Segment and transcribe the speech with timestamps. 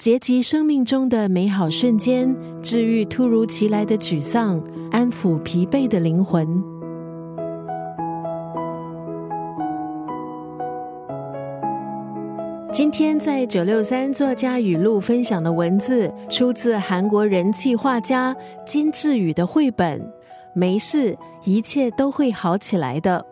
[0.00, 4.58] 结集生命中的美好瞬间，治愈突如其来的沮丧，
[4.90, 6.48] 安抚疲惫的灵魂。
[12.72, 20.00] 今天在九六三作家语录分享的文字，出自韩国人气画家金智宇的绘本
[20.54, 21.14] 《没事，
[21.44, 23.22] 一切都会好起来的》。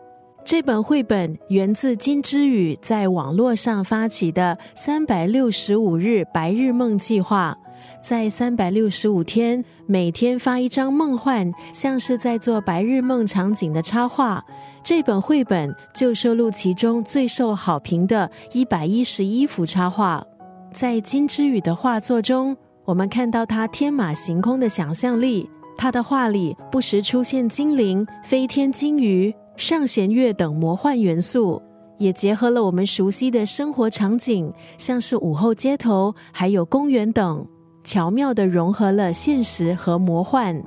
[0.50, 7.54] 这本绘本源自金之宇在网络上发起的三百六十五日白日梦计划，
[8.00, 14.42] 在三百六十五天每天发一张梦幻，像是在做白日梦场景的插画。
[14.82, 20.24] 这本绘本就收录其中最受好评的一百一十一幅插画。
[20.72, 22.56] 在金之宇的画作中，
[22.86, 25.50] 我们看到他天马行空的想象力。
[25.76, 29.34] 他的画里不时出现精灵、飞天金鱼。
[29.58, 31.60] 上弦月等魔幻元素，
[31.98, 37.44] 也结合了我们熟悉的生活场景，像是午后街头，还有公园等，
[37.82, 40.62] 巧妙的融合了现实和魔幻。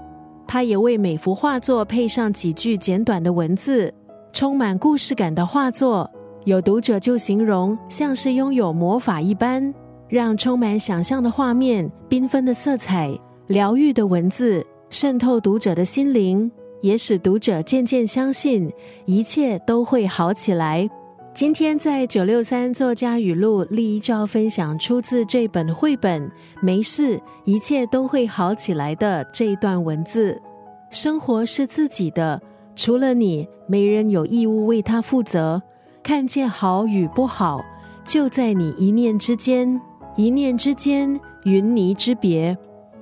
[0.45, 3.93] 他也为每幅画作配上几句简短的文字，
[4.33, 6.11] 充满故事感的画作，
[6.43, 9.73] 有读者就形容像是拥有魔法一般，
[10.09, 16.51] 让充满想象的画面、缤纷的色彩、疗愈的文字渗透读者的心灵。
[16.81, 18.71] 也使读者渐渐相信
[19.05, 20.89] 一切都会好起来。
[21.33, 26.27] 今天在九六三作家语录，立一就要分享出自这本绘本
[26.61, 30.41] 《没事，一切都会好起来》的这一段文字：
[30.89, 32.41] 生活是自己的，
[32.75, 35.61] 除了你，没人有义务为他负责。
[36.03, 37.61] 看见好与不好，
[38.03, 39.79] 就在你一念之间，
[40.17, 42.57] 一念之间，云泥之别。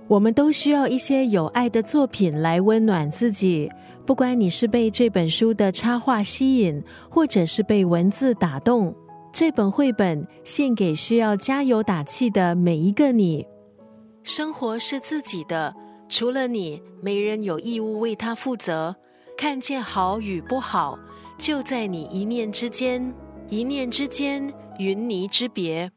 [0.10, 3.72] 我们都需要一些有爱的作品来温暖自己。
[4.08, 8.96] 不管你是被这本书的插画吸引，或者是被文字打动，
[9.32, 13.46] 这本绘本献给需要加油打气的每一个你。
[14.24, 15.76] 生活是自己的，
[16.10, 18.96] 除了你，没人有义务为他负责。
[19.38, 20.98] 看见好与不好，
[21.38, 23.14] 就在你一念之间，
[23.48, 25.92] 一念之间，云泥之别。